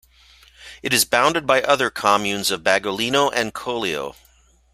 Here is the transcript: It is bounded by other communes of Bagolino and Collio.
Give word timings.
It 0.81 0.93
is 0.93 1.05
bounded 1.05 1.45
by 1.45 1.61
other 1.61 1.91
communes 1.91 2.49
of 2.49 2.63
Bagolino 2.63 3.29
and 3.31 3.53
Collio. 3.53 4.15